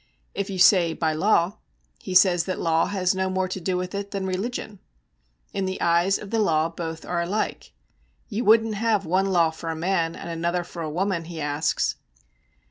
[0.33, 1.59] If you say by law,
[1.99, 4.79] he says that law has no more to do with it than religion.
[5.53, 7.71] In the eye of the law both are alike.
[8.27, 11.97] 'You wouldn't have one law for a man and another for a woman?' he asks.